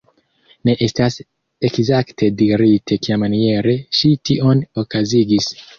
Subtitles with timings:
[0.69, 1.17] Ne estas
[1.69, 5.55] ekzakte dirite kiamaniere ŝi tion okazigis.